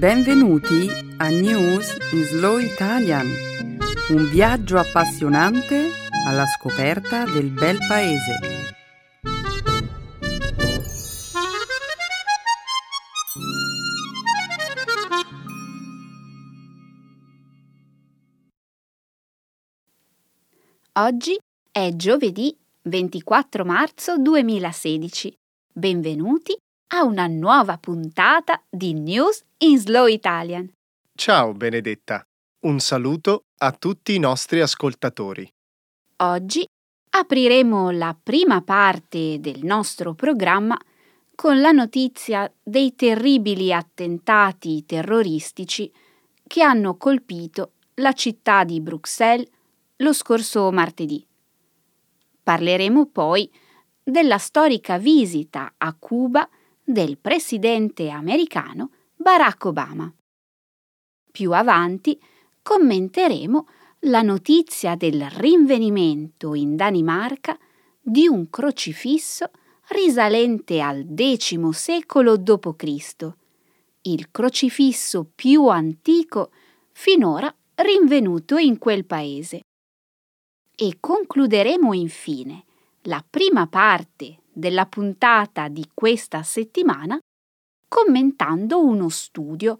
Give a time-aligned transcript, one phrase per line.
[0.00, 3.26] Benvenuti a News in Slow Italian,
[4.08, 5.90] un viaggio appassionante
[6.26, 8.38] alla scoperta del bel paese.
[20.92, 21.38] Oggi
[21.70, 25.36] è giovedì 24 marzo 2016.
[25.74, 26.58] Benvenuti
[26.92, 30.72] a una nuova puntata di News in Slow Italian.
[31.14, 32.24] Ciao Benedetta,
[32.64, 35.48] un saluto a tutti i nostri ascoltatori.
[36.22, 36.66] Oggi
[37.10, 40.76] apriremo la prima parte del nostro programma
[41.34, 45.92] con la notizia dei terribili attentati terroristici
[46.46, 49.48] che hanno colpito la città di Bruxelles
[49.96, 51.24] lo scorso martedì.
[52.42, 53.50] Parleremo poi
[54.02, 56.48] della storica visita a Cuba
[56.92, 60.12] del presidente americano Barack Obama.
[61.30, 62.20] Più avanti
[62.62, 63.66] commenteremo
[64.04, 67.58] la notizia del rinvenimento in Danimarca
[68.00, 69.50] di un crocifisso
[69.88, 73.32] risalente al X secolo d.C.,
[74.02, 76.50] il crocifisso più antico
[76.92, 79.60] finora rinvenuto in quel paese.
[80.74, 82.64] E concluderemo infine
[83.02, 87.18] la prima parte della puntata di questa settimana
[87.88, 89.76] commentando uno studio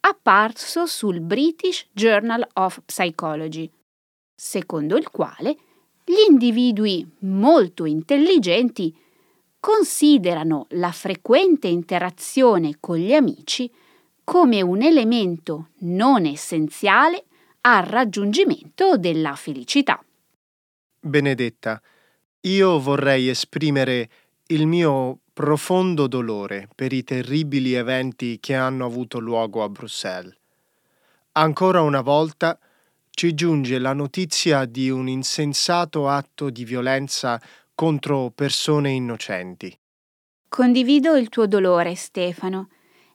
[0.00, 3.70] apparso sul British Journal of Psychology,
[4.34, 5.56] secondo il quale
[6.04, 8.94] gli individui molto intelligenti
[9.58, 13.72] considerano la frequente interazione con gli amici
[14.22, 17.24] come un elemento non essenziale
[17.62, 20.04] al raggiungimento della felicità.
[21.00, 21.80] Benedetta,
[22.40, 24.10] io vorrei esprimere
[24.48, 30.36] il mio profondo dolore per i terribili eventi che hanno avuto luogo a Bruxelles.
[31.32, 32.58] Ancora una volta
[33.10, 37.40] ci giunge la notizia di un insensato atto di violenza
[37.74, 39.76] contro persone innocenti.
[40.48, 42.68] Condivido il tuo dolore, Stefano,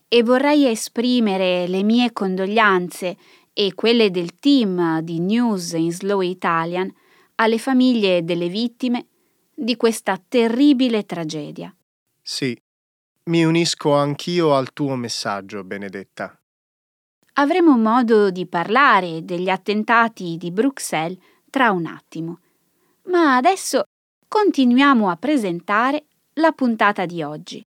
[0.08, 3.16] e vorrei esprimere le mie condoglianze
[3.54, 6.92] e quelle del team di News in Slow Italian
[7.36, 9.09] alle famiglie delle vittime
[9.62, 11.76] di questa terribile tragedia.
[12.22, 12.58] Sì,
[13.26, 16.40] mi unisco anch'io al tuo messaggio, Benedetta.
[17.34, 21.18] Avremo modo di parlare degli attentati di Bruxelles
[21.50, 22.40] tra un attimo,
[23.08, 23.84] ma adesso
[24.28, 26.06] continuiamo a presentare
[26.36, 27.62] la puntata di oggi.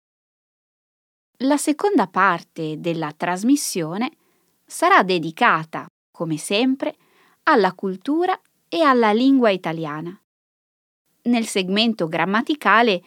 [1.43, 4.11] La seconda parte della trasmissione
[4.65, 6.95] sarà dedicata, come sempre,
[7.43, 10.19] alla cultura e alla lingua italiana.
[11.23, 13.01] Nel segmento grammaticale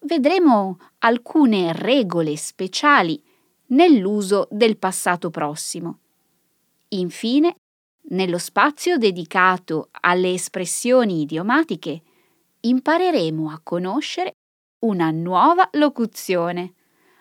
[0.00, 3.22] vedremo alcune regole speciali
[3.68, 5.98] nell'uso del passato prossimo.
[6.90, 7.56] Infine,
[8.10, 12.02] nello spazio dedicato alle espressioni idiomatiche,
[12.60, 14.34] impareremo a conoscere
[14.80, 16.74] una nuova locuzione.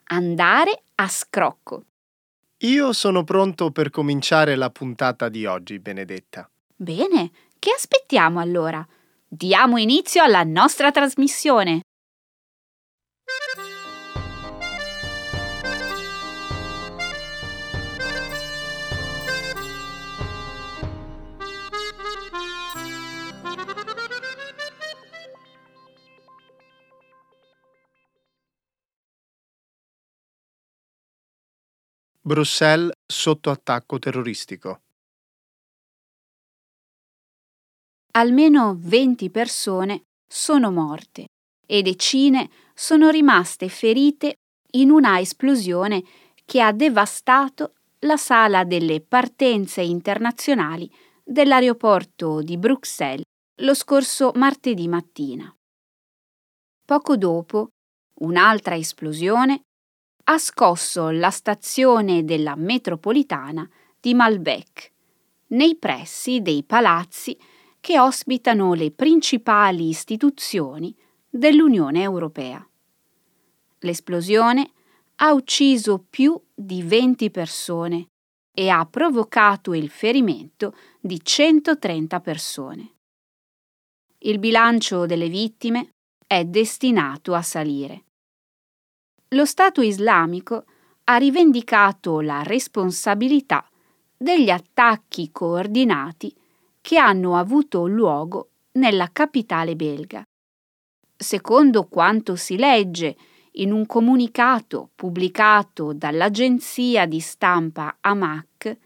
[0.07, 1.83] Andare a scrocco.
[2.59, 6.49] Io sono pronto per cominciare la puntata di oggi, Benedetta.
[6.75, 8.85] Bene, che aspettiamo allora?
[9.37, 11.81] Diamo inizio alla nostra trasmissione.
[32.21, 34.84] Bruxelles sotto attacco terroristico.
[38.15, 41.27] Almeno 20 persone sono morte
[41.65, 44.35] e decine sono rimaste ferite
[44.71, 46.03] in una esplosione
[46.45, 50.89] che ha devastato la sala delle partenze internazionali
[51.23, 53.23] dell'aeroporto di Bruxelles
[53.61, 55.53] lo scorso martedì mattina.
[56.85, 57.69] Poco dopo,
[58.19, 59.61] un'altra esplosione
[60.25, 63.67] ha scosso la stazione della metropolitana
[63.99, 64.91] di Malbec,
[65.47, 67.37] nei pressi dei palazzi
[67.85, 70.97] che ospitano le principali istituzioni
[71.29, 72.67] dell'Unione Europea.
[73.81, 74.71] L'esplosione
[75.17, 78.07] ha ucciso più di 20 persone
[78.51, 82.93] e ha provocato il ferimento di 130 persone.
[84.17, 85.89] Il bilancio delle vittime
[86.25, 88.05] è destinato a salire.
[89.35, 90.65] Lo Stato islamico
[91.03, 93.63] ha rivendicato la responsabilità
[94.17, 96.35] degli attacchi coordinati
[96.85, 100.23] che hanno avuto luogo nella capitale belga.
[101.17, 103.17] Secondo quanto si legge
[103.53, 108.77] in un comunicato pubblicato dall'agenzia di stampa AMAC,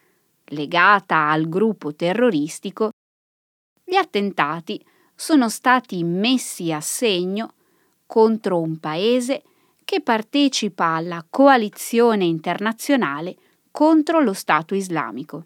[0.46, 2.92] legata al gruppo terroristico,
[3.84, 4.82] gli attentati
[5.14, 7.56] sono stati messi a segno
[8.06, 9.44] contro un paese
[9.84, 13.36] che partecipa alla coalizione internazionale
[13.72, 15.44] contro lo Stato islamico.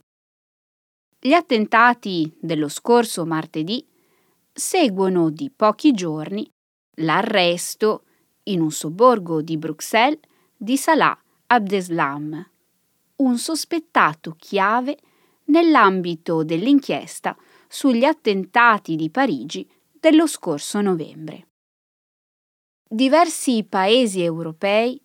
[1.26, 3.88] Gli attentati dello scorso martedì
[4.52, 6.46] seguono di pochi giorni
[6.96, 8.04] l'arresto
[8.48, 10.20] in un sobborgo di Bruxelles
[10.54, 11.18] di Salah
[11.48, 12.46] Abdeslam,
[13.16, 14.98] un sospettato chiave
[15.46, 17.38] nell'ambito dell'inchiesta
[17.70, 19.66] sugli attentati di Parigi
[19.98, 21.48] dello scorso novembre.
[22.86, 25.02] Diversi paesi europei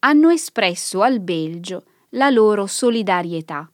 [0.00, 3.70] hanno espresso al Belgio la loro solidarietà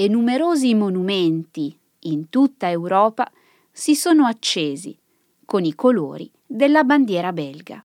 [0.00, 3.30] e numerosi monumenti in tutta Europa
[3.70, 4.98] si sono accesi
[5.44, 7.84] con i colori della bandiera belga.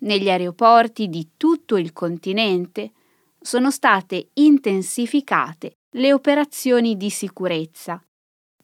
[0.00, 2.92] Negli aeroporti di tutto il continente
[3.40, 8.04] sono state intensificate le operazioni di sicurezza,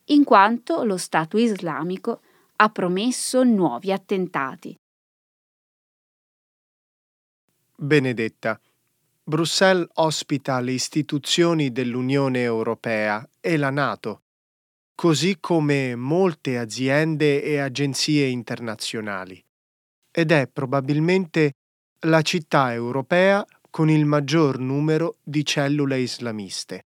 [0.09, 2.21] in quanto lo Stato islamico
[2.57, 4.75] ha promesso nuovi attentati.
[7.75, 8.61] Benedetta,
[9.27, 14.25] Bruxelles ospita le istituzioni dell'Unione Europea e la Nato,
[14.95, 19.43] così come molte aziende e agenzie internazionali
[20.11, 21.55] ed è probabilmente
[22.01, 26.85] la città europea con il maggior numero di cellule islamiste.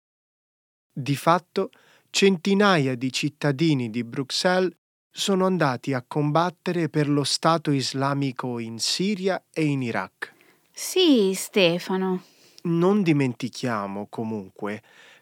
[0.91, 1.69] Di fatto,
[2.09, 4.75] centinaia di cittadini di Bruxelles
[5.11, 10.33] sono andati a combattere per lo Stato islamico in Siria e in Iraq.
[10.75, 12.23] Sì, Stefano.
[12.63, 14.81] Non dimentichiamo comunque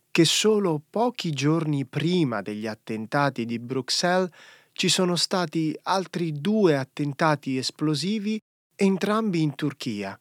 [0.10, 4.30] che solo pochi giorni prima degli attentati di Bruxelles
[4.72, 8.40] ci sono stati altri due attentati esplosivi,
[8.76, 10.18] entrambi in Turchia.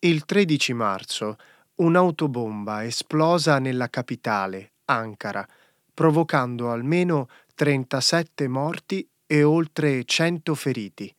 [0.00, 1.36] Il 13 marzo
[1.76, 5.48] un'autobomba esplosa nella capitale, Ankara,
[5.94, 11.12] provocando almeno 37 morti e oltre 100 feriti.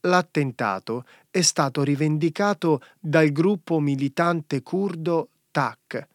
[0.00, 6.08] L'attentato è stato rivendicato dal gruppo militante curdo TAC.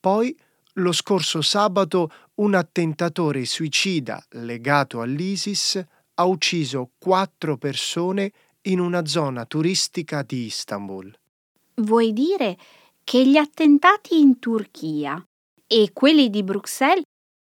[0.00, 0.36] Poi
[0.74, 5.84] lo scorso sabato un attentatore suicida legato all'ISIS
[6.14, 8.32] ha ucciso quattro persone
[8.62, 11.16] in una zona turistica di Istanbul.
[11.76, 12.56] Vuoi dire
[13.04, 15.24] che gli attentati in Turchia
[15.66, 17.04] e quelli di Bruxelles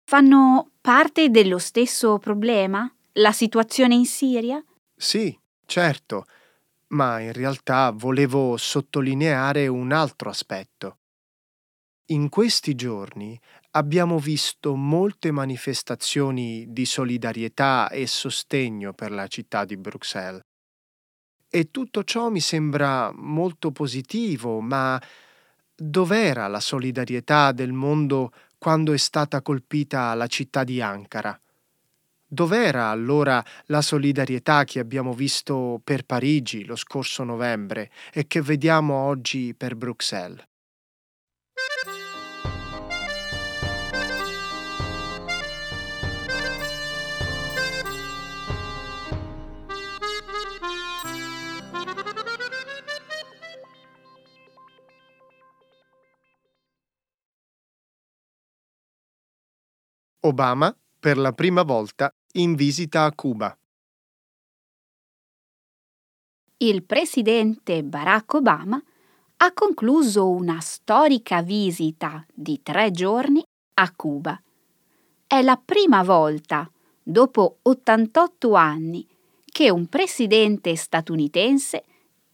[0.05, 2.91] fanno parte dello stesso problema?
[3.13, 4.63] La situazione in Siria?
[4.95, 5.37] Sì,
[5.71, 6.25] certo,
[6.87, 10.97] ma in realtà volevo sottolineare un altro aspetto.
[12.07, 13.39] In questi giorni
[13.71, 20.41] abbiamo visto molte manifestazioni di solidarietà e sostegno per la città di Bruxelles.
[21.47, 25.01] E tutto ciò mi sembra molto positivo, ma
[25.73, 31.39] dov'era la solidarietà del mondo quando è stata colpita la città di Ankara?
[32.33, 38.93] Dov'era allora la solidarietà che abbiamo visto per Parigi lo scorso novembre e che vediamo
[38.93, 40.41] oggi per Bruxelles?
[60.21, 63.57] Obama per la prima volta in visita a Cuba.
[66.57, 68.79] Il presidente Barack Obama
[69.37, 73.43] ha concluso una storica visita di tre giorni
[73.79, 74.39] a Cuba.
[75.25, 76.69] È la prima volta,
[77.01, 79.07] dopo 88 anni,
[79.43, 81.83] che un presidente statunitense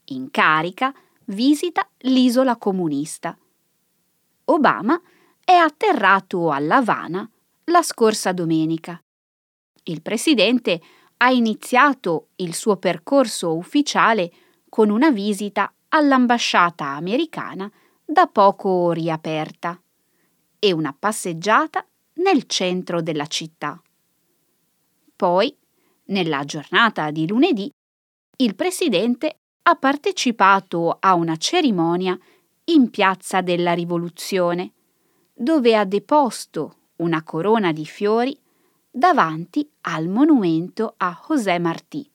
[0.08, 0.94] in carica
[1.28, 3.38] visita l'isola comunista.
[4.44, 5.02] Obama
[5.42, 7.32] è atterrato a La Habana
[7.70, 9.02] la scorsa domenica.
[9.84, 10.82] Il presidente
[11.18, 14.32] ha iniziato il suo percorso ufficiale
[14.70, 17.70] con una visita all'ambasciata americana
[18.06, 19.82] da poco riaperta
[20.60, 23.82] e una passeggiata nel centro della città.
[25.16, 25.56] Poi,
[26.06, 27.70] nella giornata di lunedì,
[28.38, 32.18] il presidente ha partecipato a una cerimonia
[32.66, 34.72] in Piazza della Rivoluzione,
[35.34, 38.38] dove ha deposto una corona di fiori
[38.90, 42.10] davanti al monumento a José Martí.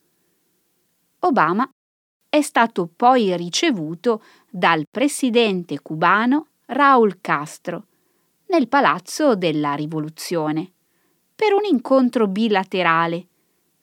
[1.21, 1.69] Obama
[2.29, 7.87] è stato poi ricevuto dal presidente cubano Raúl Castro
[8.47, 10.73] nel Palazzo della Rivoluzione
[11.35, 13.29] per un incontro bilaterale,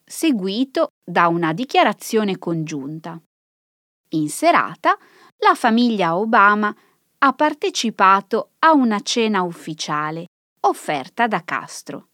[0.04, 3.22] seguito da una dichiarazione congiunta.
[4.10, 4.98] In serata,
[5.38, 6.76] la famiglia Obama
[7.20, 10.26] ha partecipato a una cena ufficiale
[10.62, 12.10] offerta da Castro.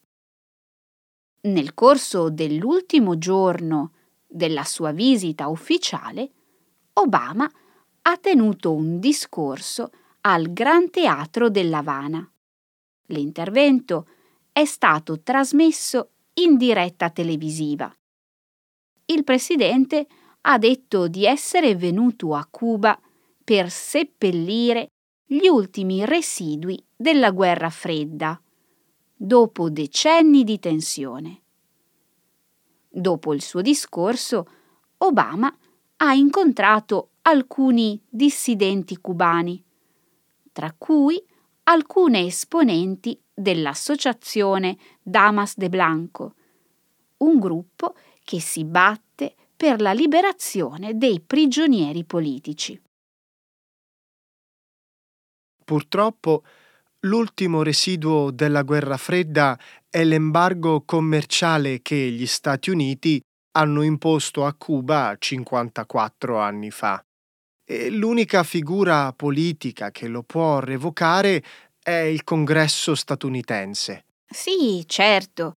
[1.42, 3.92] Nel corso dell'ultimo giorno
[4.26, 6.30] della sua visita ufficiale,
[6.94, 7.50] Obama
[8.02, 9.90] ha tenuto un discorso
[10.22, 12.28] al Gran Teatro dell'Havana.
[13.06, 14.08] L'intervento
[14.52, 17.94] è stato trasmesso in diretta televisiva.
[19.06, 20.06] Il presidente
[20.42, 22.98] ha detto di essere venuto a Cuba
[23.42, 24.88] per seppellire
[25.24, 28.40] gli ultimi residui della guerra fredda,
[29.14, 31.42] dopo decenni di tensione.
[32.88, 34.48] Dopo il suo discorso,
[34.98, 35.54] Obama
[35.96, 39.62] ha incontrato alcuni dissidenti cubani,
[40.52, 41.22] tra cui
[41.64, 46.34] alcune esponenti dell'associazione Damas de Blanco,
[47.18, 52.80] un gruppo che si batte per la liberazione dei prigionieri politici.
[55.64, 56.44] Purtroppo
[57.06, 59.58] l'ultimo residuo della guerra fredda
[59.88, 63.20] è l'embargo commerciale che gli Stati Uniti
[63.52, 67.02] hanno imposto a Cuba 54 anni fa.
[67.64, 71.42] E l'unica figura politica che lo può revocare
[71.82, 74.04] è il Congresso statunitense.
[74.28, 75.54] Sì, certo.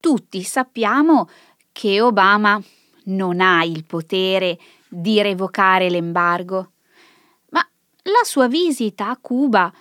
[0.00, 1.28] Tutti sappiamo
[1.70, 2.60] che Obama
[3.04, 6.72] non ha il potere di revocare l'embargo.
[7.50, 7.60] Ma
[8.02, 9.72] la sua visita a Cuba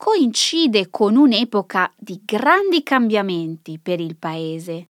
[0.00, 4.86] coincide con un'epoca di grandi cambiamenti per il paese.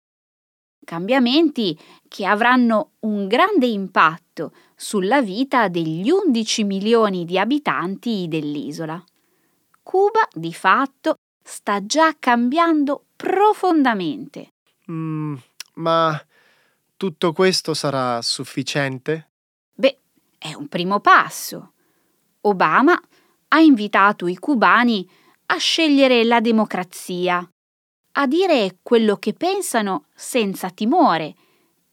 [0.85, 1.77] Cambiamenti
[2.07, 9.03] che avranno un grande impatto sulla vita degli 11 milioni di abitanti dell'isola.
[9.83, 14.53] Cuba, di fatto, sta già cambiando profondamente.
[14.93, 15.35] Mm,
[15.75, 16.25] ma
[16.97, 19.31] tutto questo sarà sufficiente?
[19.75, 19.99] Beh,
[20.39, 21.73] è un primo passo.
[22.43, 22.97] Obama
[23.53, 25.09] ha invitato i cubani
[25.47, 27.49] a scegliere la democrazia,
[28.13, 31.35] a dire quello che pensano senza timore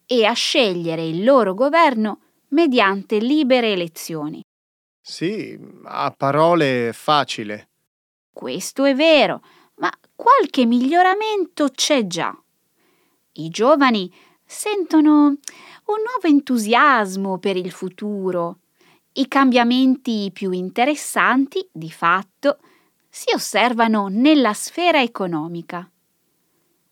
[0.05, 4.41] e a scegliere il loro governo mediante libere elezioni.
[5.01, 7.69] Sì, a parole facile.
[8.31, 9.41] Questo è vero,
[9.75, 12.35] ma qualche miglioramento c'è già.
[13.33, 14.13] I giovani
[14.45, 18.59] sentono un nuovo entusiasmo per il futuro
[19.17, 22.59] i cambiamenti più interessanti, di fatto,
[23.09, 25.89] si osservano nella sfera economica.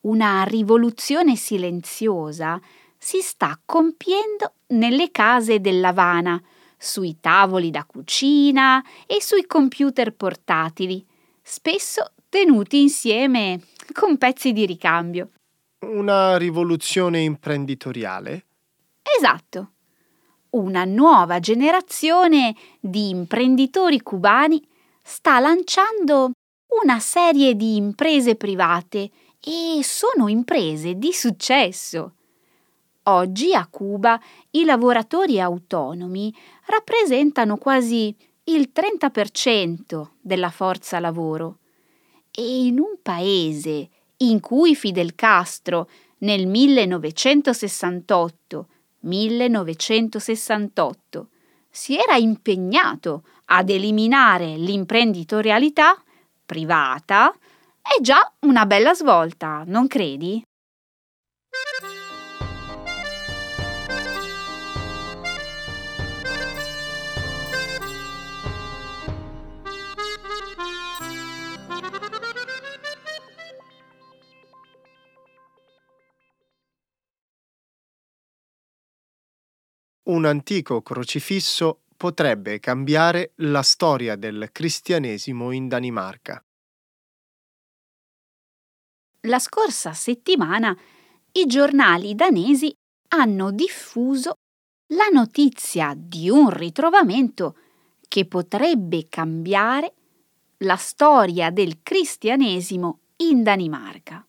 [0.01, 2.59] Una rivoluzione silenziosa
[2.97, 6.41] si sta compiendo nelle case dell'Havana,
[6.77, 11.05] sui tavoli da cucina e sui computer portatili,
[11.41, 13.61] spesso tenuti insieme
[13.93, 15.29] con pezzi di ricambio.
[15.81, 18.45] Una rivoluzione imprenditoriale?
[19.17, 19.69] Esatto
[20.55, 24.65] una nuova generazione di imprenditori cubani
[25.01, 26.31] sta lanciando
[26.81, 32.13] una serie di imprese private e sono imprese di successo.
[33.03, 34.19] Oggi a Cuba
[34.51, 36.35] i lavoratori autonomi
[36.65, 41.59] rappresentano quasi il 30% della forza lavoro
[42.31, 48.67] e in un paese in cui Fidel Castro nel 1968
[49.05, 51.29] 1968
[51.69, 56.01] si era impegnato ad eliminare l'imprenditorialità
[56.45, 57.33] privata,
[57.81, 60.45] è già una bella svolta, non credi?
[80.05, 86.43] Un antico crocifisso potrebbe cambiare la storia del cristianesimo in Danimarca.
[89.21, 90.77] La scorsa settimana
[91.31, 92.73] i giornali danesi
[93.09, 94.33] hanno diffuso
[94.89, 97.57] la notizia di un ritrovamento
[98.07, 99.93] che potrebbe cambiare
[100.59, 104.25] la storia del cristianesimo in Danimarca.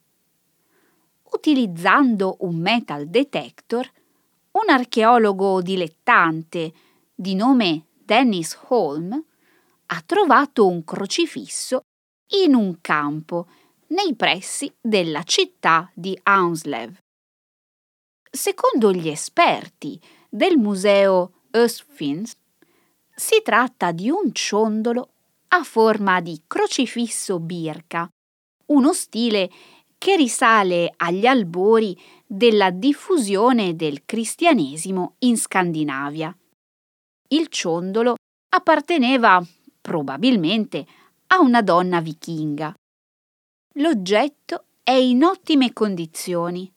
[1.33, 3.88] Utilizzando un metal detector,
[4.56, 6.72] un archeologo dilettante
[7.14, 9.22] di nome Dennis Holm
[9.86, 11.82] ha trovato un crocifisso
[12.42, 13.48] in un campo
[13.88, 16.96] nei pressi della città di Aunslev.
[18.30, 22.32] Secondo gli esperti del museo Östfins,
[23.14, 25.10] si tratta di un ciondolo
[25.48, 28.08] a forma di crocifisso birca,
[28.66, 29.50] uno stile
[29.99, 36.37] che risale agli albori della diffusione del cristianesimo in Scandinavia.
[37.29, 38.15] Il ciondolo
[38.55, 39.45] apparteneva
[39.81, 40.87] probabilmente
[41.29, 42.75] a una donna vichinga.
[43.75, 46.71] L'oggetto è in ottime condizioni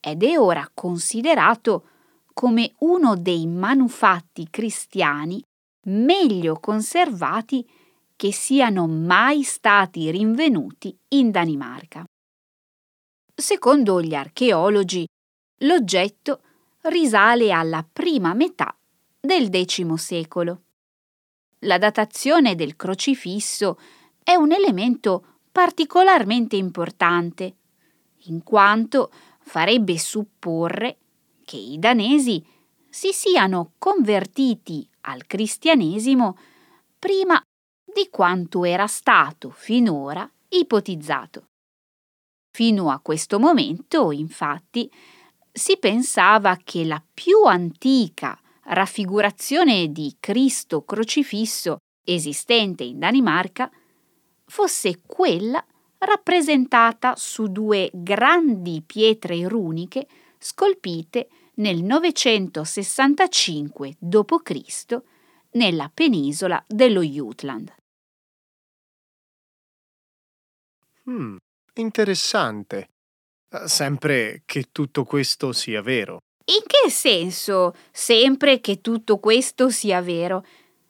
[0.00, 1.86] ed è ora considerato
[2.32, 5.42] come uno dei manufatti cristiani
[5.86, 7.68] meglio conservati
[8.16, 12.04] che siano mai stati rinvenuti in Danimarca.
[13.42, 15.04] Secondo gli archeologi,
[15.62, 16.42] l'oggetto
[16.82, 18.72] risale alla prima metà
[19.18, 20.60] del X secolo.
[21.62, 23.80] La datazione del crocifisso
[24.22, 27.56] è un elemento particolarmente importante,
[28.26, 30.98] in quanto farebbe supporre
[31.44, 32.46] che i danesi
[32.88, 36.38] si siano convertiti al cristianesimo
[36.96, 37.42] prima
[37.92, 41.46] di quanto era stato finora ipotizzato.
[42.54, 44.90] Fino a questo momento, infatti,
[45.50, 53.70] si pensava che la più antica raffigurazione di Cristo crocifisso esistente in Danimarca
[54.44, 55.64] fosse quella
[55.98, 60.06] rappresentata su due grandi pietre runiche
[60.38, 65.00] scolpite nel 965 d.C.
[65.52, 67.74] nella penisola dello Jutland.
[71.04, 71.36] Hmm,
[71.74, 72.88] interessante.
[73.50, 76.18] Eh, sempre che tutto questo sia vero.
[76.44, 80.44] In che senso sempre che tutto questo sia vero?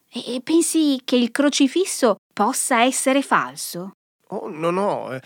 [0.09, 3.93] E pensi che il crocifisso possa essere falso?
[4.29, 5.13] Oh, no, no.
[5.13, 5.21] Eh,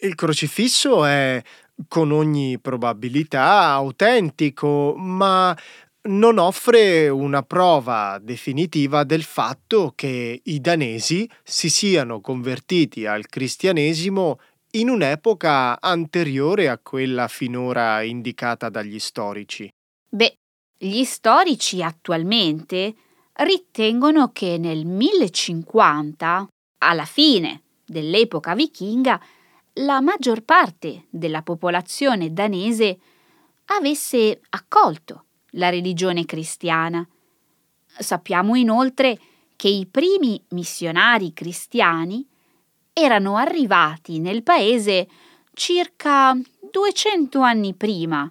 [0.00, 1.42] il crocifisso è
[1.88, 5.56] con ogni probabilità autentico, ma
[6.04, 14.40] non offre una prova definitiva del fatto che i danesi si siano convertiti al cristianesimo
[14.74, 19.68] in un'epoca anteriore a quella finora indicata dagli storici.
[20.08, 20.36] Beh,
[20.78, 22.94] gli storici attualmente
[23.34, 29.20] ritengono che nel 1050, alla fine dell'epoca vichinga,
[29.74, 32.98] la maggior parte della popolazione danese
[33.66, 37.06] avesse accolto la religione cristiana.
[37.86, 39.18] Sappiamo inoltre
[39.54, 42.26] che i primi missionari cristiani
[42.92, 45.08] erano arrivati nel paese
[45.54, 46.36] circa
[46.70, 48.30] 200 anni prima,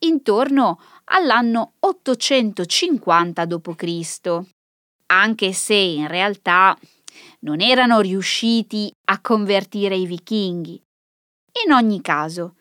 [0.00, 4.40] intorno all'anno 850 d.C.,
[5.06, 6.76] anche se in realtà
[7.40, 10.80] non erano riusciti a convertire i vichinghi.
[11.64, 12.54] In ogni caso,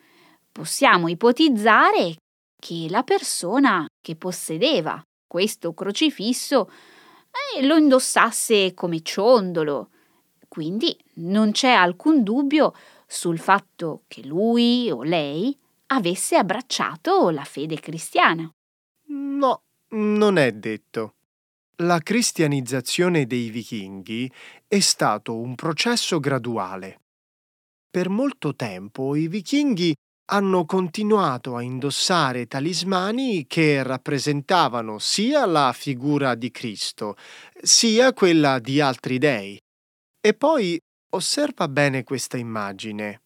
[0.51, 2.15] possiamo ipotizzare
[2.59, 6.69] che la persona che possedeva questo crocifisso
[7.55, 9.91] eh, lo indossasse come ciondolo,
[10.49, 12.75] quindi non c'è alcun dubbio
[13.07, 15.57] sul fatto che lui o lei
[15.87, 18.51] avesse abbracciato la fede cristiana.
[19.07, 21.13] No, non è detto.
[21.77, 24.29] La cristianizzazione dei vichinghi
[24.67, 26.99] è stato un processo graduale.
[27.89, 29.95] Per molto tempo i vichinghi
[30.31, 37.15] hanno continuato a indossare talismani che rappresentavano sia la figura di Cristo,
[37.59, 39.59] sia quella di altri dei.
[40.21, 43.21] E poi osserva bene questa immagine.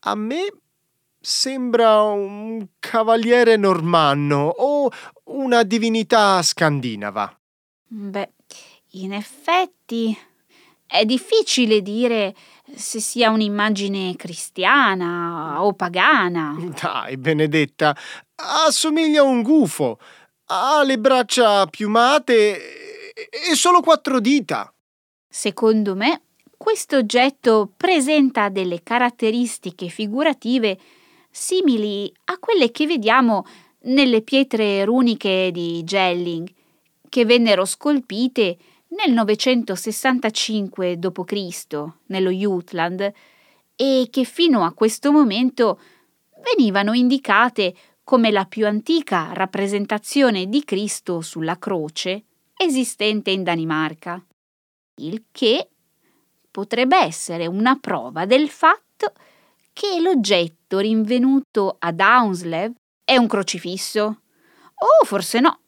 [0.00, 0.52] A me
[1.20, 4.88] sembra un cavaliere normanno o
[5.24, 7.36] una divinità scandinava.
[7.88, 8.32] Beh,
[8.92, 10.16] in effetti
[10.86, 12.34] è difficile dire
[12.76, 16.56] se sia un'immagine cristiana o pagana.
[16.80, 17.96] Dai, Benedetta,
[18.36, 19.98] assomiglia a un gufo.
[20.50, 24.72] Ha le braccia piumate e solo quattro dita.
[25.28, 26.22] Secondo me,
[26.56, 30.78] questo oggetto presenta delle caratteristiche figurative
[31.30, 33.44] simili a quelle che vediamo
[33.82, 36.48] nelle pietre runiche di Gelling,
[37.08, 38.56] che vennero scolpite
[38.88, 41.66] nel 965 d.C.
[42.06, 43.12] nello Jutland
[43.76, 45.78] e che fino a questo momento
[46.56, 52.24] venivano indicate come la più antica rappresentazione di Cristo sulla croce
[52.56, 54.20] esistente in Danimarca,
[54.98, 55.68] il che
[56.50, 59.12] potrebbe essere una prova del fatto
[59.72, 62.72] che l'oggetto rinvenuto ad Hounslev
[63.04, 64.20] è un crocifisso?
[64.74, 65.60] O forse no.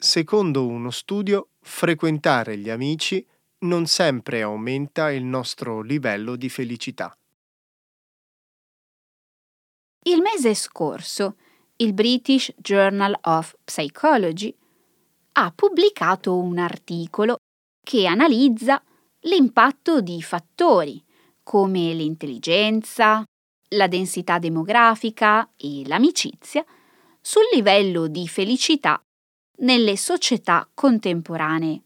[0.00, 3.26] Secondo uno studio, frequentare gli amici
[3.62, 7.12] non sempre aumenta il nostro livello di felicità.
[10.04, 11.34] Il mese scorso
[11.78, 14.56] il British Journal of Psychology
[15.32, 17.38] ha pubblicato un articolo
[17.84, 18.80] che analizza
[19.22, 21.04] l'impatto di fattori
[21.42, 23.24] come l'intelligenza,
[23.70, 26.64] la densità demografica e l'amicizia
[27.20, 29.02] sul livello di felicità
[29.58, 31.82] nelle società contemporanee.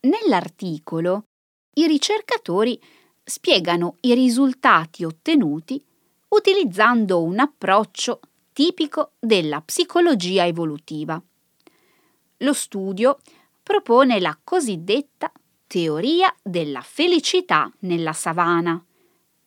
[0.00, 1.24] Nell'articolo
[1.74, 2.80] i ricercatori
[3.22, 5.82] spiegano i risultati ottenuti
[6.28, 8.20] utilizzando un approccio
[8.52, 11.20] tipico della psicologia evolutiva.
[12.38, 13.18] Lo studio
[13.62, 15.32] propone la cosiddetta
[15.66, 18.84] teoria della felicità nella savana,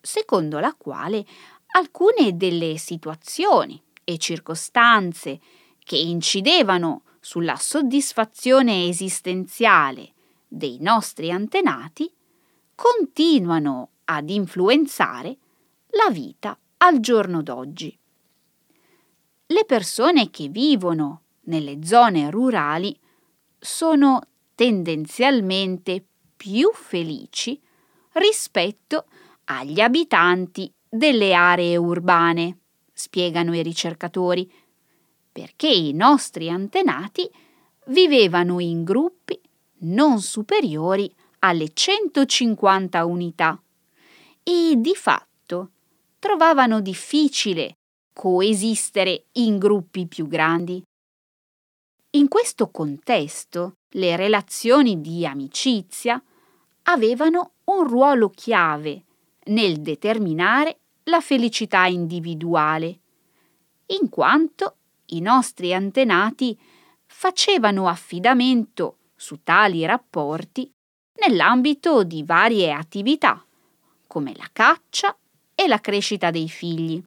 [0.00, 1.24] secondo la quale
[1.72, 5.38] alcune delle situazioni e circostanze
[5.84, 10.14] che incidevano sulla soddisfazione esistenziale
[10.48, 12.10] dei nostri antenati
[12.74, 15.36] continuano ad influenzare
[15.90, 17.94] la vita al giorno d'oggi.
[19.44, 22.98] Le persone che vivono nelle zone rurali
[23.58, 24.22] sono
[24.54, 26.02] tendenzialmente
[26.34, 27.60] più felici
[28.12, 29.04] rispetto
[29.44, 32.60] agli abitanti delle aree urbane,
[32.90, 34.50] spiegano i ricercatori,
[35.38, 37.30] perché i nostri antenati
[37.86, 39.40] vivevano in gruppi
[39.82, 43.62] non superiori alle 150 unità
[44.42, 45.70] e di fatto
[46.18, 47.74] trovavano difficile
[48.12, 50.82] coesistere in gruppi più grandi.
[52.16, 56.20] In questo contesto, le relazioni di amicizia
[56.82, 59.04] avevano un ruolo chiave
[59.44, 62.98] nel determinare la felicità individuale,
[64.00, 64.77] in quanto
[65.10, 66.58] i nostri antenati
[67.06, 70.70] facevano affidamento su tali rapporti
[71.20, 73.44] nell'ambito di varie attività,
[74.06, 75.16] come la caccia
[75.54, 77.02] e la crescita dei figli.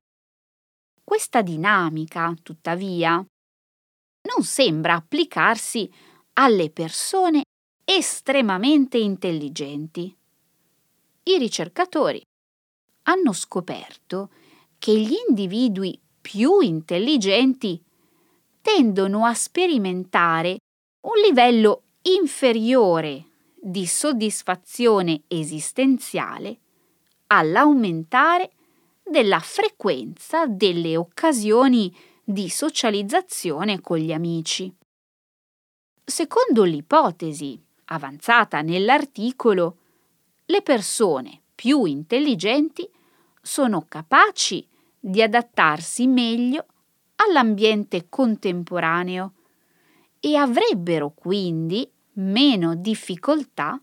[1.03, 5.91] Questa dinamica, tuttavia, non sembra applicarsi
[6.33, 7.43] alle persone
[7.83, 10.15] estremamente intelligenti.
[11.23, 12.21] I ricercatori
[13.03, 14.29] hanno scoperto
[14.77, 17.81] che gli individui più intelligenti
[18.61, 20.57] tendono a sperimentare
[21.01, 26.57] un livello inferiore di soddisfazione esistenziale
[27.27, 28.51] all'aumentare
[29.03, 31.93] della frequenza delle occasioni
[32.23, 34.73] di socializzazione con gli amici.
[36.03, 39.77] Secondo l'ipotesi avanzata nell'articolo,
[40.45, 42.89] le persone più intelligenti
[43.41, 44.67] sono capaci
[44.99, 46.65] di adattarsi meglio
[47.27, 49.33] all'ambiente contemporaneo
[50.19, 53.79] e avrebbero quindi meno difficoltà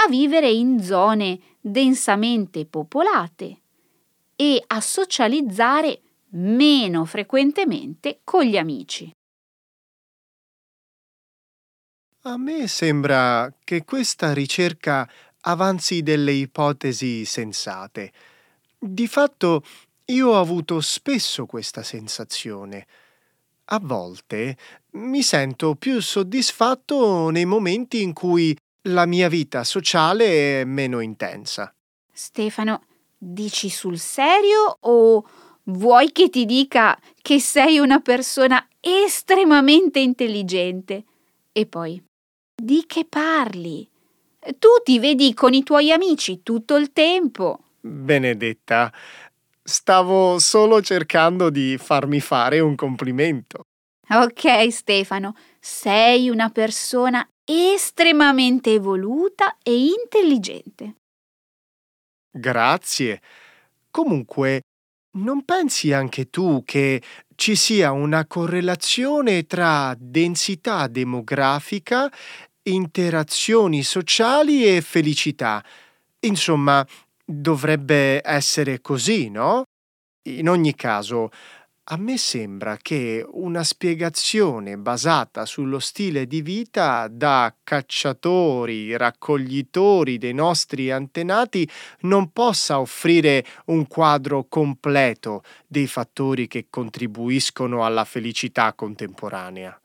[0.00, 3.60] a vivere in zone densamente popolate
[4.36, 9.10] e a socializzare meno frequentemente con gli amici.
[12.22, 15.08] A me sembra che questa ricerca
[15.42, 18.12] avanzi delle ipotesi sensate.
[18.78, 19.64] Di fatto
[20.10, 22.86] io ho avuto spesso questa sensazione.
[23.70, 24.56] A volte
[24.92, 31.74] mi sento più soddisfatto nei momenti in cui la mia vita sociale è meno intensa.
[32.10, 32.84] Stefano,
[33.18, 35.28] dici sul serio o
[35.64, 41.04] vuoi che ti dica che sei una persona estremamente intelligente?
[41.52, 42.02] E poi,
[42.54, 43.86] di che parli?
[44.58, 47.64] Tu ti vedi con i tuoi amici tutto il tempo.
[47.80, 48.92] Benedetta,
[49.68, 53.64] stavo solo cercando di farmi fare un complimento.
[54.08, 60.94] Ok, Stefano, sei una persona estremamente evoluta e intelligente.
[62.30, 63.20] Grazie.
[63.90, 64.62] Comunque,
[65.18, 67.02] non pensi anche tu che
[67.34, 72.10] ci sia una correlazione tra densità demografica,
[72.62, 75.62] interazioni sociali e felicità?
[76.20, 76.86] Insomma,
[77.30, 79.64] dovrebbe essere così, no?
[80.28, 81.30] In ogni caso,
[81.90, 90.34] a me sembra che una spiegazione basata sullo stile di vita da cacciatori, raccoglitori dei
[90.34, 91.68] nostri antenati
[92.00, 99.78] non possa offrire un quadro completo dei fattori che contribuiscono alla felicità contemporanea.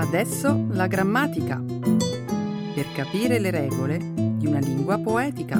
[0.00, 1.62] Adesso la grammatica.
[1.62, 5.58] Per capire le regole di una lingua poetica.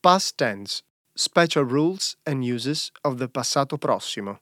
[0.00, 0.84] Past tense.
[1.16, 4.38] Special rules and uses of the passato prossimo.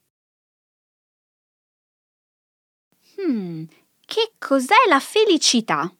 [3.17, 3.63] Hmm,
[4.05, 5.91] che cos'è la felicità?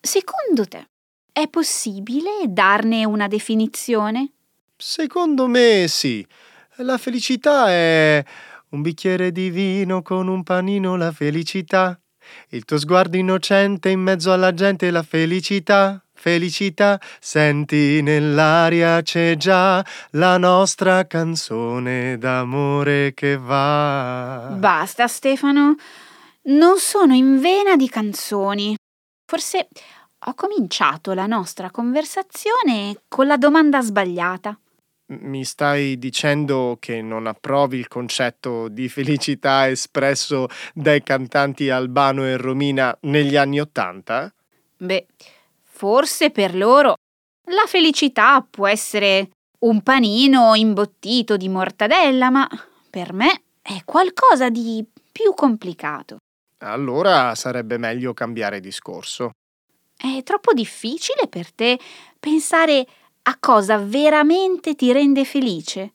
[0.00, 0.92] Secondo te?
[1.34, 4.34] È possibile darne una definizione?
[4.76, 6.24] Secondo me sì.
[6.76, 8.24] La felicità è
[8.68, 11.98] un bicchiere di vino con un panino, la felicità.
[12.50, 16.00] Il tuo sguardo innocente in mezzo alla gente, la felicità.
[16.16, 24.54] Felicità, senti nell'aria c'è già la nostra canzone d'amore che va.
[24.56, 25.74] Basta, Stefano.
[26.42, 28.76] Non sono in vena di canzoni.
[29.26, 29.68] Forse
[30.26, 34.58] ho cominciato la nostra conversazione con la domanda sbagliata.
[35.06, 42.38] Mi stai dicendo che non approvi il concetto di felicità espresso dai cantanti Albano e
[42.38, 44.32] Romina negli anni Ottanta?
[44.78, 45.06] Beh,
[45.62, 46.94] forse per loro
[47.48, 49.28] la felicità può essere
[49.60, 52.48] un panino imbottito di mortadella, ma
[52.88, 56.16] per me è qualcosa di più complicato.
[56.58, 59.32] Allora sarebbe meglio cambiare discorso.
[59.96, 61.78] È troppo difficile per te
[62.18, 62.86] pensare
[63.22, 65.92] a cosa veramente ti rende felice?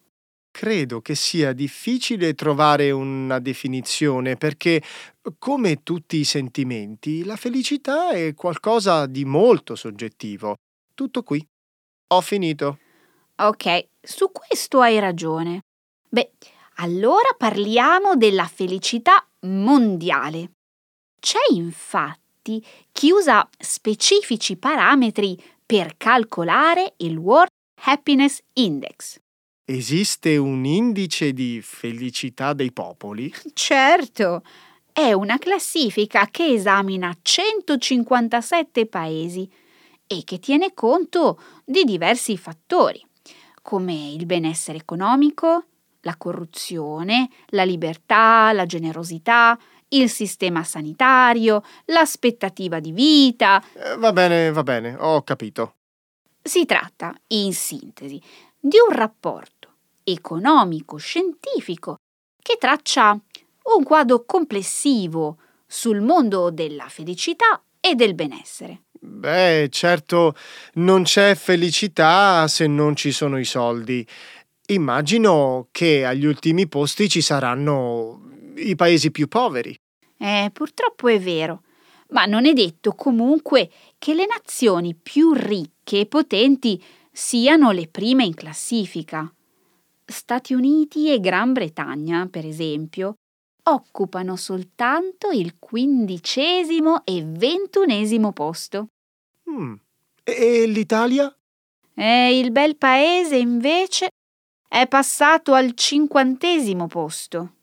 [0.52, 4.82] Credo che sia difficile trovare una definizione perché,
[5.38, 10.56] come tutti i sentimenti, la felicità è qualcosa di molto soggettivo.
[10.96, 11.46] Tutto qui.
[12.12, 12.80] Ho finito.
[13.38, 15.62] Ok, su questo hai ragione.
[16.10, 16.32] Beh,
[16.78, 20.52] allora parliamo della felicità mondiale.
[21.20, 22.29] C'è infatti
[22.92, 27.52] chi usa specifici parametri per calcolare il World
[27.84, 29.20] Happiness Index.
[29.66, 33.32] Esiste un indice di felicità dei popoli?
[33.54, 34.42] Certo,
[34.92, 39.48] è una classifica che esamina 157 paesi
[40.08, 43.06] e che tiene conto di diversi fattori,
[43.62, 45.66] come il benessere economico,
[46.02, 49.58] la corruzione, la libertà, la generosità,
[49.90, 53.64] il sistema sanitario, l'aspettativa di vita.
[53.74, 55.76] Eh, va bene, va bene, ho capito.
[56.42, 58.22] Si tratta, in sintesi,
[58.60, 61.98] di un rapporto economico-scientifico
[62.42, 63.20] che traccia
[63.76, 68.84] un quadro complessivo sul mondo della felicità e del benessere.
[69.00, 70.36] Beh, certo,
[70.76, 74.06] non c'è felicità se non ci sono i soldi.
[74.68, 79.76] Immagino che agli ultimi posti ci saranno i paesi più poveri.
[80.18, 81.64] Eh, purtroppo è vero,
[82.10, 88.24] ma non è detto comunque che le nazioni più ricche e potenti siano le prime
[88.24, 89.32] in classifica.
[90.06, 93.16] Stati Uniti e Gran Bretagna, per esempio,
[93.64, 98.88] occupano soltanto il quindicesimo e ventunesimo posto.
[99.50, 99.74] Mm.
[100.24, 101.34] E l'Italia?
[101.94, 104.10] E il bel paese, invece,
[104.68, 107.54] è passato al cinquantesimo posto.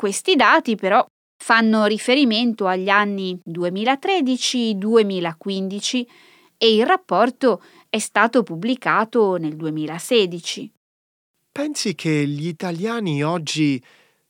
[0.00, 1.04] Questi dati, però,
[1.36, 6.06] fanno riferimento agli anni 2013-2015
[6.56, 10.72] e il rapporto è stato pubblicato nel 2016.
[11.52, 13.78] Pensi che gli italiani oggi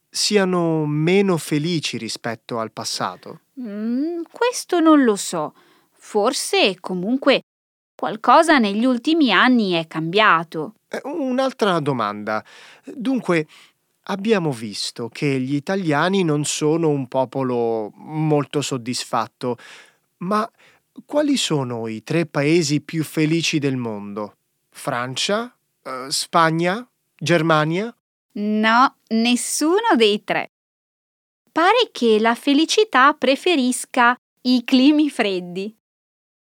[0.09, 3.43] siano meno felici rispetto al passato?
[3.61, 5.55] Mm, questo non lo so.
[5.93, 7.43] Forse comunque
[7.95, 10.75] qualcosa negli ultimi anni è cambiato.
[10.89, 12.45] Eh, un'altra domanda.
[12.85, 13.47] Dunque,
[14.11, 19.57] abbiamo visto che gli italiani non sono un popolo molto soddisfatto,
[20.19, 20.49] ma
[21.07, 24.37] quali sono i tre paesi più felici del mondo?
[24.69, 25.55] Francia?
[25.83, 26.87] Eh, Spagna?
[27.17, 27.95] Germania?
[28.33, 30.51] No, nessuno dei tre.
[31.53, 35.75] Pare che la felicità preferisca i climi freddi.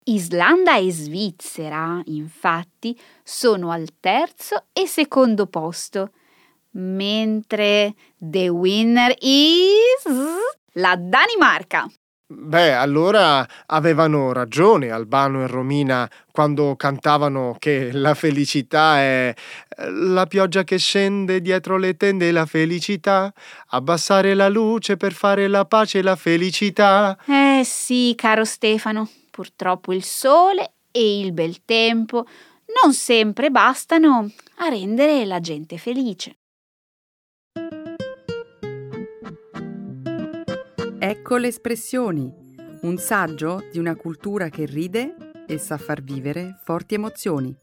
[0.05, 6.13] Islanda e Svizzera, infatti, sono al terzo e secondo posto,
[6.73, 10.05] mentre the winner is
[10.75, 11.91] la Danimarca.
[12.33, 19.35] Beh, allora avevano ragione Albano e Romina quando cantavano che la felicità è
[19.89, 23.33] la pioggia che scende dietro le tende, la felicità,
[23.71, 27.19] abbassare la luce per fare la pace, e la felicità.
[27.27, 32.27] Eh sì, caro Stefano, purtroppo il sole e il bel tempo
[32.81, 36.37] non sempre bastano a rendere la gente felice.
[41.03, 42.31] Ecco le espressioni,
[42.83, 45.15] un saggio di una cultura che ride
[45.47, 47.57] e sa far vivere forti emozioni.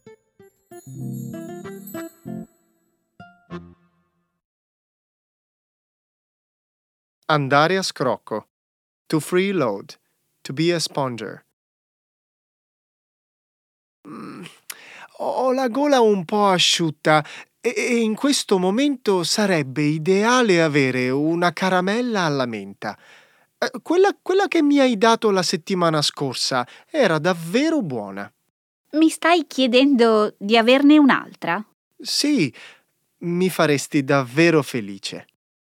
[7.26, 8.48] Andare a scrocco.
[9.06, 9.96] To freeload.
[10.42, 11.44] To be a sponger.
[14.08, 14.42] Mm,
[15.18, 17.24] Ho la gola un po' asciutta
[17.60, 22.98] e in questo momento sarebbe ideale avere una caramella alla menta.
[23.58, 28.32] Eh, quella, quella che mi hai dato la settimana scorsa era davvero buona.
[28.92, 31.62] Mi stai chiedendo di averne un'altra?
[31.98, 32.52] Sì,
[33.18, 35.26] mi faresti davvero felice.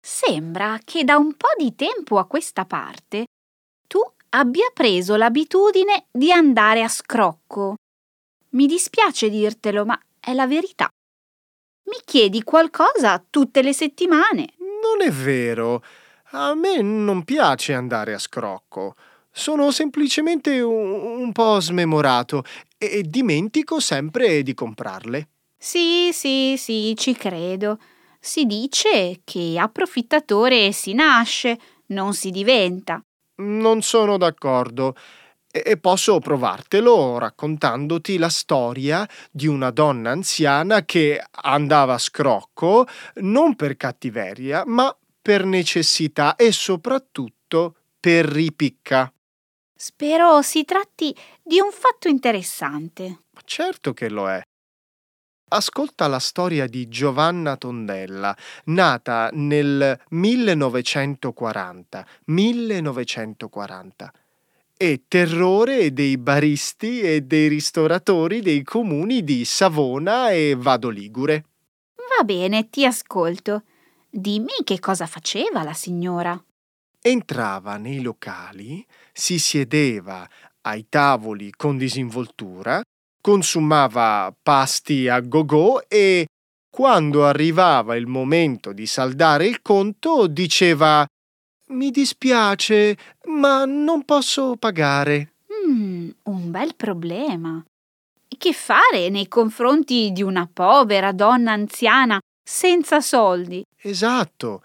[0.02, 3.26] Sembra che da un po' di tempo a questa parte
[3.88, 7.76] tu abbia preso l'abitudine di andare a scrocco.
[8.50, 10.90] Mi dispiace dirtelo, ma è la verità.
[11.86, 14.54] Mi chiedi qualcosa tutte le settimane.
[14.58, 15.84] Non è vero.
[16.32, 18.94] A me non piace andare a scrocco.
[19.32, 22.44] Sono semplicemente un, po' smemorato
[22.78, 25.30] e dimentico sempre di comprarle.
[25.58, 27.80] Sì, sì, sì, ci credo.
[28.20, 33.02] Si dice che approfittatore si nasce, non si diventa.
[33.38, 34.96] Non sono d'accordo.
[35.52, 43.56] E posso provartelo raccontandoti la storia di una donna anziana che andava a scrocco non
[43.56, 44.96] per cattiveria, ma
[45.30, 49.14] per necessità e soprattutto per ripicca.
[49.76, 53.26] Spero si tratti di un fatto interessante.
[53.46, 54.42] Certo che lo è.
[55.50, 62.08] Ascolta la storia di Giovanna Tondella, nata nel 1940.
[62.26, 64.14] 1940
[64.76, 71.46] e terrore dei baristi e dei ristoratori dei comuni di Savona e Vado Ligure.
[72.18, 73.62] Va bene, ti ascolto.
[74.10, 76.42] Dimmi che cosa faceva la signora.
[77.02, 80.28] Entrava nei locali, si siedeva
[80.62, 82.82] ai tavoli con disinvoltura
[83.22, 86.26] consumava pasti a go-go e
[86.70, 91.06] quando arrivava il momento di saldare il conto diceva
[91.70, 95.34] Mi dispiace, ma non posso pagare.
[95.68, 97.64] Mm, un bel problema.
[98.28, 103.64] Che fare nei confronti di una povera donna anziana senza soldi?
[103.82, 104.64] Esatto.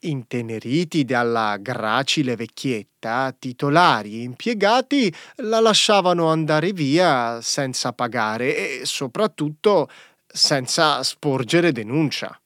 [0.00, 9.88] Inteneriti dalla gracile vecchietta, titolari e impiegati la lasciavano andare via senza pagare e soprattutto
[10.26, 12.38] senza sporgere denuncia.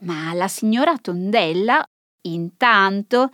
[0.00, 1.82] Ma la signora Tondella,
[2.22, 3.30] intanto,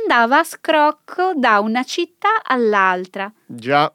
[0.00, 3.32] andava a scrocco da una città all'altra.
[3.46, 3.92] Già.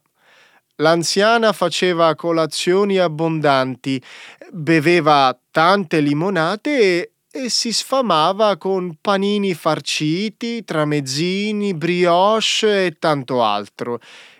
[0.77, 4.01] L'anziana faceva colazioni abbondanti,
[4.49, 13.99] beveva tante limonate e e si sfamava con panini farciti, tramezzini, brioche e tanto altro.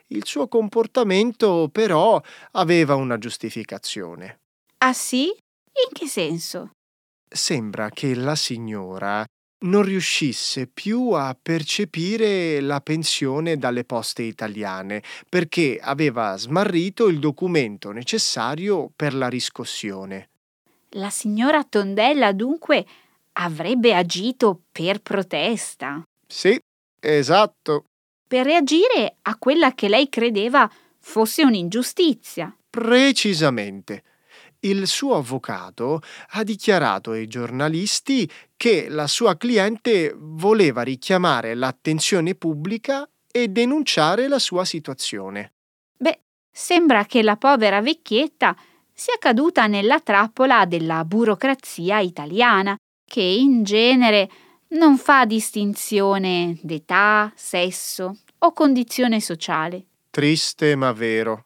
[0.10, 4.41] Il suo comportamento però aveva una giustificazione.
[4.77, 5.23] Ah sì?
[5.25, 6.73] In che senso?
[7.27, 9.25] Sembra che la signora
[9.63, 17.91] non riuscisse più a percepire la pensione dalle poste italiane perché aveva smarrito il documento
[17.91, 20.27] necessario per la riscossione.
[20.95, 22.86] La signora Tondella dunque
[23.34, 26.03] avrebbe agito per protesta.
[26.27, 26.60] Sì,
[26.99, 27.86] esatto.
[28.27, 32.56] Per reagire a quella che lei credeva fosse un'ingiustizia.
[32.69, 34.03] Precisamente.
[34.60, 43.08] Il suo avvocato ha dichiarato ai giornalisti che la sua cliente voleva richiamare l'attenzione pubblica
[43.32, 45.53] e denunciare la sua situazione.
[45.97, 46.19] Beh,
[46.51, 48.56] sembra che la povera vecchietta
[48.93, 54.29] sia caduta nella trappola della burocrazia italiana, che in genere
[54.69, 59.86] non fa distinzione d'età, sesso o condizione sociale.
[60.10, 61.45] Triste ma vero.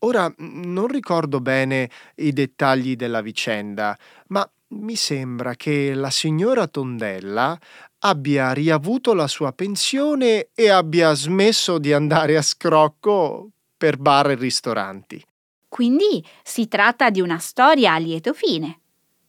[0.00, 3.96] Ora non ricordo bene i dettagli della vicenda,
[4.28, 7.58] ma mi sembra che la signora Tondella
[8.00, 14.34] abbia riavuto la sua pensione e abbia smesso di andare a scrocco per bar e
[14.34, 15.24] ristoranti.
[15.68, 18.80] Quindi si tratta di una storia a lieto fine.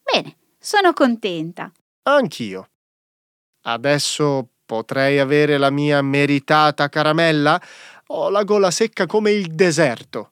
[0.04, 1.71] Bene, sono contenta.
[2.04, 2.69] Anch'io.
[3.62, 7.61] Adesso potrei avere la mia meritata caramella?
[8.07, 10.32] Ho la gola secca come il deserto.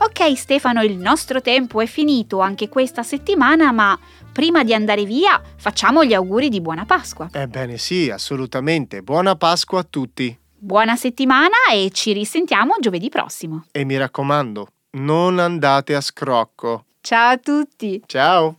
[0.00, 3.98] Ok Stefano, il nostro tempo è finito anche questa settimana, ma
[4.34, 7.28] prima di andare via facciamo gli auguri di buona Pasqua.
[7.32, 9.00] Ebbene sì, assolutamente.
[9.00, 10.36] Buona Pasqua a tutti.
[10.58, 13.66] Buona settimana e ci risentiamo giovedì prossimo.
[13.70, 14.66] E mi raccomando,
[14.96, 16.86] non andate a scrocco.
[17.00, 18.02] Ciao a tutti.
[18.06, 18.56] Ciao.